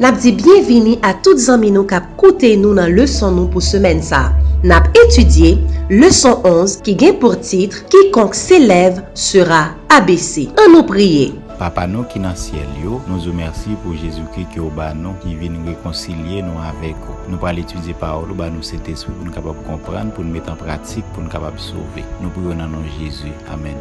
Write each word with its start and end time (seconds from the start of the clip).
Nap 0.00 0.16
di 0.16 0.32
bienvini 0.32 0.96
a 1.04 1.12
tout 1.12 1.36
zanmi 1.36 1.68
nou 1.68 1.84
kap 1.84 2.06
koute 2.16 2.54
nou 2.56 2.72
nan 2.72 2.94
leson 2.96 3.34
nou 3.36 3.52
pou 3.52 3.60
semen 3.60 3.98
sa. 4.00 4.30
Nap 4.64 4.86
etudye 4.96 5.58
leson 5.92 6.40
11 6.48 6.78
ki 6.86 6.94
gen 7.02 7.18
pou 7.20 7.36
titre 7.36 7.84
Kikonk 7.92 8.32
s'eleve 8.32 9.04
sera 9.12 9.76
abese. 9.92 10.46
An 10.56 10.72
nou 10.72 10.88
priye. 10.88 11.36
Papa 11.60 11.84
nou 11.84 12.08
ki 12.08 12.24
nan 12.24 12.32
siel 12.32 12.64
yo, 12.80 12.96
nou 13.10 13.20
zo 13.20 13.36
mersi 13.36 13.76
pou 13.84 13.92
Jezoukri 13.92 14.46
ki 14.48 14.64
ou 14.64 14.72
ba 14.72 14.88
nou 14.96 15.12
ki 15.20 15.36
vin 15.36 15.60
rekoncilie 15.68 16.40
nou 16.48 16.56
avek 16.64 16.96
ou. 17.04 17.20
Nou 17.28 17.36
pal 17.44 17.60
etudye 17.60 17.92
pa 17.92 18.14
paolo, 18.14 18.32
ba 18.40 18.48
nou 18.48 18.64
sete 18.64 18.96
sou 18.96 19.12
pou 19.12 19.28
nou 19.28 19.36
kapab 19.36 19.60
kompran, 19.68 20.16
pou 20.16 20.24
nou 20.24 20.32
met 20.32 20.48
an 20.48 20.56
pratik, 20.64 21.04
pou 21.12 21.20
nou 21.20 21.28
kapab 21.28 21.60
souve. 21.60 22.08
Nou 22.24 22.32
pou 22.32 22.48
yon 22.48 22.64
nan 22.64 22.72
nou 22.72 22.96
Jezou. 22.96 23.36
Amen. 23.52 23.76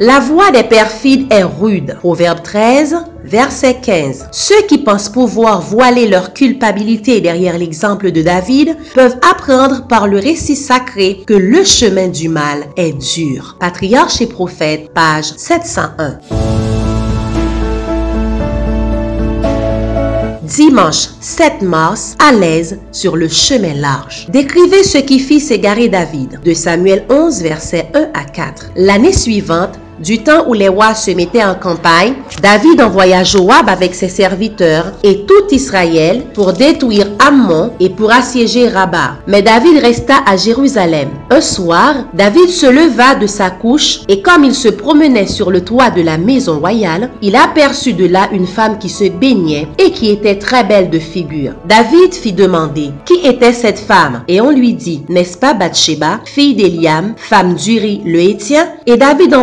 La 0.00 0.18
voix 0.18 0.50
des 0.50 0.64
perfides 0.64 1.32
est 1.32 1.44
rude. 1.44 1.96
Proverbe 2.00 2.42
13, 2.42 2.96
verset 3.22 3.76
15. 3.80 4.28
Ceux 4.32 4.62
qui 4.66 4.78
pensent 4.78 5.08
pouvoir 5.08 5.60
voiler 5.60 6.08
leur 6.08 6.32
culpabilité 6.32 7.20
derrière 7.20 7.56
l'exemple 7.56 8.10
de 8.10 8.22
David 8.22 8.76
peuvent 8.94 9.16
apprendre 9.30 9.86
par 9.86 10.08
le 10.08 10.18
récit 10.18 10.56
sacré 10.56 11.22
que 11.26 11.34
le 11.34 11.62
chemin 11.62 12.08
du 12.08 12.28
mal 12.28 12.64
est 12.76 12.92
dur. 12.92 13.56
Patriarche 13.60 14.20
et 14.20 14.26
prophète, 14.26 14.90
page 14.92 15.32
701. 15.36 16.18
Dimanche 20.42 21.08
7 21.20 21.62
mars, 21.62 22.16
à 22.18 22.30
l'aise 22.32 22.78
sur 22.92 23.16
le 23.16 23.28
chemin 23.28 23.74
large. 23.74 24.26
Décrivez 24.28 24.84
ce 24.84 24.98
qui 24.98 25.18
fit 25.18 25.40
s'égarer 25.40 25.88
David. 25.88 26.40
De 26.44 26.52
Samuel 26.52 27.04
11, 27.08 27.42
versets 27.42 27.88
1 27.94 28.10
à 28.12 28.24
4. 28.24 28.72
L'année 28.76 29.12
suivante, 29.12 29.78
du 30.00 30.22
temps 30.22 30.44
où 30.48 30.54
les 30.54 30.68
rois 30.68 30.94
se 30.94 31.10
mettaient 31.12 31.44
en 31.44 31.54
campagne, 31.54 32.14
David 32.42 32.80
envoya 32.80 33.24
Joab 33.24 33.68
avec 33.68 33.94
ses 33.94 34.08
serviteurs 34.08 34.92
et 35.02 35.24
tout 35.26 35.46
Israël 35.50 36.22
pour 36.34 36.52
détruire 36.52 37.06
Ammon 37.18 37.72
et 37.80 37.90
pour 37.90 38.12
assiéger 38.12 38.68
Rabat. 38.68 39.18
Mais 39.26 39.42
David 39.42 39.78
resta 39.78 40.16
à 40.26 40.36
Jérusalem. 40.36 41.08
Un 41.30 41.40
soir, 41.40 41.94
David 42.14 42.48
se 42.48 42.66
leva 42.66 43.14
de 43.14 43.26
sa 43.26 43.50
couche 43.50 44.00
et 44.08 44.22
comme 44.22 44.44
il 44.44 44.54
se 44.54 44.68
promenait 44.68 45.26
sur 45.26 45.50
le 45.50 45.62
toit 45.62 45.90
de 45.90 46.02
la 46.02 46.18
maison 46.18 46.58
royale, 46.58 47.10
il 47.22 47.36
aperçut 47.36 47.94
de 47.94 48.06
là 48.06 48.28
une 48.32 48.46
femme 48.46 48.78
qui 48.78 48.88
se 48.88 49.08
baignait 49.08 49.68
et 49.78 49.90
qui 49.90 50.10
était 50.10 50.38
très 50.38 50.64
belle 50.64 50.90
de 50.90 50.98
figure. 50.98 51.52
David 51.66 52.14
fit 52.14 52.32
demander 52.32 52.90
qui 53.04 53.26
était 53.26 53.52
cette 53.52 53.78
femme? 53.78 54.22
Et 54.28 54.40
on 54.40 54.50
lui 54.50 54.74
dit, 54.74 55.02
n'est-ce 55.08 55.36
pas 55.36 55.54
Bathsheba, 55.54 56.20
fille 56.24 56.54
d'Eliam, 56.54 57.14
femme 57.16 57.54
d'Uri 57.54 58.02
le 58.04 58.20
Hétien? 58.20 58.68
Et 58.86 58.96
David 58.96 59.34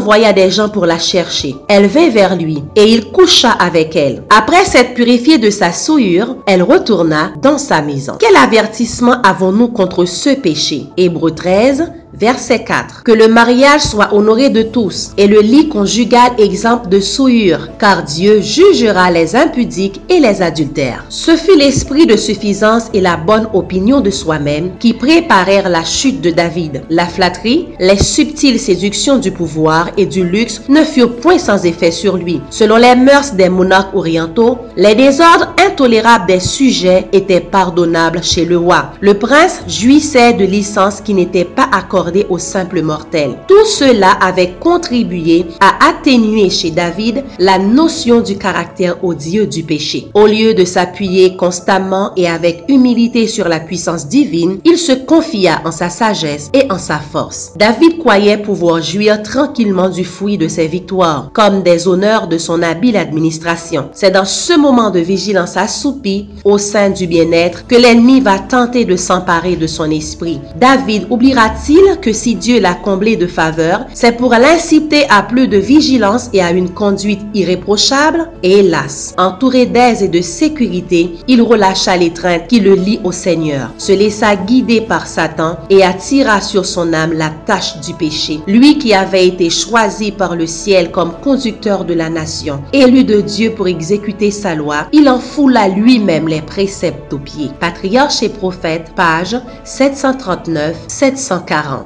gens 0.49 0.69
pour 0.69 0.85
la 0.85 0.97
chercher. 0.97 1.55
Elle 1.67 1.87
vint 1.87 2.09
vers 2.09 2.35
lui 2.35 2.63
et 2.75 2.85
il 2.85 3.11
coucha 3.11 3.51
avec 3.51 3.95
elle. 3.95 4.23
Après 4.35 4.65
s'être 4.65 4.93
purifiée 4.93 5.37
de 5.37 5.49
sa 5.49 5.71
souillure, 5.71 6.37
elle 6.47 6.63
retourna 6.63 7.33
dans 7.41 7.57
sa 7.57 7.81
maison. 7.81 8.13
Quel 8.19 8.35
avertissement 8.35 9.21
avons-nous 9.21 9.67
contre 9.67 10.05
ce 10.05 10.31
péché? 10.31 10.85
Hébreu 10.97 11.31
13, 11.31 11.91
Verset 12.13 12.65
4. 12.65 13.03
Que 13.03 13.11
le 13.11 13.27
mariage 13.27 13.81
soit 13.81 14.13
honoré 14.13 14.49
de 14.49 14.63
tous 14.63 15.11
et 15.17 15.27
le 15.27 15.39
lit 15.39 15.69
conjugal 15.69 16.31
exempt 16.37 16.87
de 16.89 16.99
souillure, 16.99 17.69
car 17.79 18.03
Dieu 18.03 18.41
jugera 18.41 19.09
les 19.11 19.35
impudiques 19.35 20.01
et 20.09 20.19
les 20.19 20.41
adultères. 20.41 21.05
Ce 21.09 21.35
fut 21.37 21.57
l'esprit 21.57 22.05
de 22.05 22.17
suffisance 22.17 22.89
et 22.93 22.99
la 22.99 23.15
bonne 23.15 23.47
opinion 23.53 24.01
de 24.01 24.09
soi-même 24.09 24.77
qui 24.77 24.93
préparèrent 24.93 25.69
la 25.69 25.85
chute 25.85 26.21
de 26.21 26.31
David. 26.31 26.83
La 26.89 27.05
flatterie, 27.05 27.69
les 27.79 27.97
subtiles 27.97 28.59
séductions 28.59 29.17
du 29.17 29.31
pouvoir 29.31 29.89
et 29.97 30.05
du 30.05 30.25
luxe 30.25 30.61
ne 30.67 30.83
furent 30.83 31.15
point 31.15 31.37
sans 31.37 31.65
effet 31.65 31.91
sur 31.91 32.17
lui. 32.17 32.41
Selon 32.49 32.75
les 32.75 32.95
mœurs 32.95 33.33
des 33.33 33.49
monarques 33.49 33.95
orientaux, 33.95 34.57
les 34.75 34.95
désordres 34.95 35.53
intolérables 35.61 36.27
des 36.27 36.39
sujets 36.39 37.07
étaient 37.11 37.39
pardonnables 37.39 38.23
chez 38.23 38.45
le 38.45 38.57
roi. 38.57 38.91
Le 38.99 39.13
prince 39.13 39.61
jouissait 39.67 40.33
de 40.33 40.45
licences 40.45 41.01
qui 41.01 41.13
n'étaient 41.13 41.45
pas 41.45 41.67
accordées 41.71 42.25
aux 42.29 42.37
simples 42.37 42.81
mortels. 42.81 43.37
Tout 43.47 43.65
cela 43.65 44.11
avait 44.11 44.53
contribué 44.59 45.45
à 45.59 45.89
atténuer 45.89 46.49
chez 46.49 46.71
David 46.71 47.23
la 47.39 47.59
notion 47.59 48.21
du 48.21 48.37
caractère 48.37 49.03
odieux 49.03 49.47
du 49.47 49.63
péché. 49.63 50.07
Au 50.13 50.25
lieu 50.25 50.53
de 50.53 50.65
s'appuyer 50.65 51.35
constamment 51.35 52.11
et 52.15 52.27
avec 52.27 52.63
humilité 52.67 53.27
sur 53.27 53.47
la 53.47 53.59
puissance 53.59 54.07
divine, 54.07 54.59
il 54.65 54.77
se 54.77 54.93
confia 54.93 55.61
en 55.65 55.71
sa 55.71 55.89
sagesse 55.89 56.49
et 56.53 56.71
en 56.71 56.77
sa 56.77 56.97
force. 56.99 57.53
David 57.55 57.99
croyait 57.99 58.37
pouvoir 58.37 58.81
jouir 58.81 59.21
tranquillement 59.21 59.89
du 59.89 60.03
fruit 60.03 60.37
de 60.37 60.47
ses 60.47 60.67
victoires, 60.67 61.29
comme 61.33 61.63
des 61.63 61.87
honneurs 61.87 62.27
de 62.27 62.37
son 62.37 62.61
habile 62.61 62.97
administration. 62.97 63.89
C'est 63.93 64.11
dans 64.11 64.25
ce 64.25 64.57
moment 64.57 64.89
de 64.89 64.99
vigilance 64.99 65.50
assoupie 65.57 66.27
au 66.43 66.57
sein 66.57 66.89
du 66.89 67.07
bien-être 67.07 67.67
que 67.67 67.75
l'ennemi 67.75 68.19
va 68.21 68.39
tenter 68.39 68.85
de 68.85 68.95
s'emparer 68.95 69.55
de 69.55 69.67
son 69.67 69.89
esprit. 69.91 70.39
David 70.55 71.07
oubliera-t-il 71.09 71.99
que 71.99 72.13
si 72.13 72.35
Dieu 72.35 72.59
l'a 72.59 72.73
comblé 72.73 73.15
de 73.15 73.27
faveur, 73.27 73.85
c'est 73.93 74.17
pour 74.17 74.31
l'inciter 74.31 75.05
à 75.09 75.23
plus 75.23 75.47
de 75.47 75.57
vigilance 75.57 76.29
et 76.33 76.41
à 76.41 76.51
une 76.51 76.69
conduite 76.69 77.21
irréprochable? 77.33 78.29
Et 78.43 78.59
hélas, 78.59 79.13
entouré 79.17 79.65
d'aise 79.65 80.03
et 80.03 80.07
de 80.07 80.21
sécurité, 80.21 81.11
il 81.27 81.41
relâcha 81.41 81.95
l'étreinte 81.97 82.47
qui 82.47 82.59
le 82.59 82.73
lie 82.73 82.99
au 83.03 83.11
Seigneur, 83.11 83.71
se 83.77 83.91
laissa 83.91 84.35
guider 84.35 84.81
par 84.81 85.07
Satan 85.07 85.57
et 85.69 85.83
attira 85.83 86.41
sur 86.41 86.65
son 86.65 86.93
âme 86.93 87.13
la 87.13 87.29
tâche 87.45 87.79
du 87.81 87.93
péché. 87.93 88.39
Lui 88.47 88.77
qui 88.77 88.93
avait 88.93 89.27
été 89.27 89.49
choisi 89.49 90.11
par 90.11 90.35
le 90.35 90.47
ciel 90.47 90.91
comme 90.91 91.13
conducteur 91.21 91.85
de 91.85 91.93
la 91.93 92.09
nation, 92.09 92.61
élu 92.73 93.03
de 93.03 93.21
Dieu 93.21 93.51
pour 93.51 93.67
exécuter 93.67 94.31
sa 94.31 94.55
loi, 94.55 94.87
il 94.91 95.09
en 95.09 95.19
foula 95.41 95.69
lui-même 95.69 96.27
les 96.27 96.43
préceptes 96.43 97.11
aux 97.11 97.17
pieds. 97.17 97.49
Patriarche 97.59 98.21
et 98.21 98.29
prophète, 98.29 98.93
page 98.95 99.35
739-740. 99.65 101.85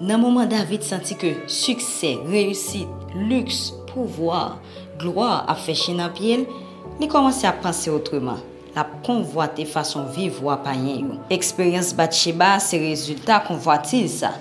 Nan 0.00 0.18
mouman 0.18 0.48
David 0.50 0.82
santi 0.82 1.14
ke 1.14 1.46
suksè, 1.46 2.18
reyusit, 2.26 2.88
luks, 3.14 3.70
pouvoi, 3.92 4.58
gloa 4.98 5.46
a 5.46 5.54
fèche 5.54 5.94
nan 5.94 6.10
piel, 6.16 6.42
li 6.98 7.06
komanse 7.06 7.46
a 7.46 7.54
panse 7.54 7.86
otreman. 7.94 8.42
La 8.74 8.82
konvoate 9.06 9.62
fason 9.70 10.10
vivwa 10.16 10.56
panyen 10.66 10.98
yo. 10.98 11.14
Eksperyans 11.30 11.94
bat 11.94 12.10
cheba 12.10 12.58
se 12.58 12.74
rezultat 12.82 13.46
konvoatil 13.46 14.10
sa. 14.10 14.34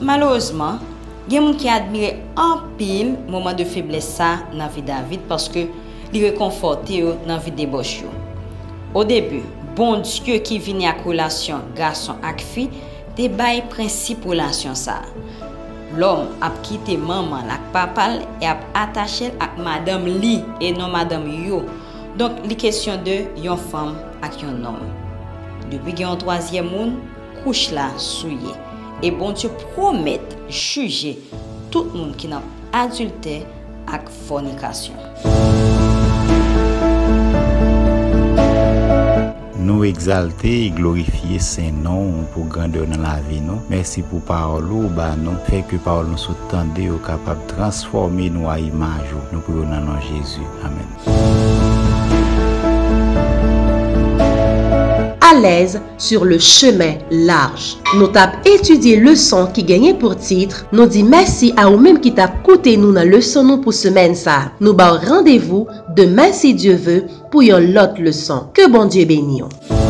Malouzman, 0.00 0.80
gen 1.28 1.46
moun 1.46 1.58
ki 1.60 1.70
admire 1.72 2.16
an 2.40 2.68
pil 2.78 3.16
mouman 3.30 3.56
de 3.58 3.66
feblesa 3.68 4.34
nan 4.52 4.70
vi 4.74 4.84
David 4.86 5.26
paske 5.30 5.68
li 6.12 6.22
rekonforte 6.26 7.02
yo 7.04 7.16
nan 7.28 7.42
vi 7.42 7.54
deboch 7.56 7.98
yo. 8.02 8.12
O 8.92 9.04
debu, 9.08 9.40
Bon 9.72 10.02
diyo 10.04 10.36
ki 10.44 10.58
vini 10.60 10.84
ak 10.84 11.00
relasyon 11.08 11.70
gason 11.72 12.18
ak 12.20 12.42
fi, 12.44 12.66
te 13.16 13.24
bay 13.24 13.62
prinsip 13.72 14.20
relasyon 14.28 14.76
sa. 14.76 14.98
Lom 15.96 16.28
ap 16.44 16.58
kite 16.60 16.98
maman 17.00 17.48
ak 17.48 17.64
papal 17.72 18.20
e 18.36 18.48
ap 18.48 18.60
atache 18.76 19.30
ak 19.40 19.56
madame 19.56 20.12
li 20.20 20.44
e 20.60 20.74
non 20.76 20.92
madame 20.92 21.32
yo. 21.48 21.62
Donk 22.20 22.44
li 22.44 22.52
kesyon 22.52 23.00
de 23.06 23.22
yon 23.40 23.56
fam 23.72 23.96
ak 24.20 24.44
yon 24.44 24.60
nom. 24.60 24.76
Depi 25.72 25.96
gen 25.96 26.10
yon 26.10 26.20
troasyen 26.20 26.68
moun, 26.68 27.00
kouch 27.40 27.72
la 27.72 27.88
souye. 27.96 28.52
E 29.02 29.10
bon 29.10 29.32
Diyo 29.34 29.50
promet 29.74 30.36
juje 30.46 31.16
tout 31.74 31.90
moun 31.90 32.12
ki 32.14 32.28
nan 32.30 32.44
adulte 32.70 33.40
ak 33.90 34.06
fornikasyon. 34.28 35.00
Nou 39.66 39.82
exalte 39.88 40.46
e 40.46 40.70
glorifiye 40.76 41.40
sen 41.42 41.82
nou 41.82 42.22
pou 42.30 42.46
grandeur 42.46 42.86
nan 42.90 43.02
la 43.02 43.16
vi 43.26 43.40
nou. 43.42 43.58
Mersi 43.72 44.06
pou 44.06 44.22
parol 44.30 44.70
ou 44.70 44.92
ba 44.94 45.12
nou. 45.18 45.34
Fek 45.50 45.74
yo 45.74 45.82
parol 45.82 46.06
nou 46.12 46.22
sou 46.22 46.38
tende 46.54 46.86
yo 46.86 47.02
kapab 47.02 47.42
transforme 47.50 48.30
nou 48.30 48.52
a 48.54 48.60
imaj 48.62 49.10
ou 49.16 49.26
nou 49.34 49.42
pou 49.42 49.58
yo 49.58 49.66
nan 49.66 49.90
nan 49.90 49.98
Jezu. 50.12 50.46
Amen. 50.62 51.61
à 55.32 55.40
l'aise 55.40 55.80
sur 55.98 56.24
le 56.24 56.38
chemin 56.38 56.94
large. 57.10 57.76
Nous 57.96 58.10
avons 58.14 58.32
étudié 58.44 58.96
leçon 58.96 59.46
qui 59.52 59.64
gagnait 59.64 59.94
pour 59.94 60.16
titre. 60.16 60.66
Nous 60.72 60.86
dit 60.86 61.02
merci 61.02 61.52
à 61.56 61.68
vous-même 61.68 62.00
qui 62.00 62.12
t'a 62.12 62.28
coûté 62.28 62.76
nous 62.76 62.92
dans 62.92 63.08
leçon 63.08 63.42
nous 63.42 63.58
pour 63.58 63.74
semaine 63.74 64.14
ça. 64.14 64.52
Nous 64.60 64.76
rendez-vous 64.76 65.66
demain 65.96 66.32
si 66.32 66.54
Dieu 66.54 66.74
veut 66.74 67.04
pour 67.30 67.42
une 67.42 67.78
autre 67.78 68.00
leçon. 68.00 68.46
Que 68.52 68.70
bon 68.70 68.86
Dieu 68.86 69.04
bénisse. 69.04 69.81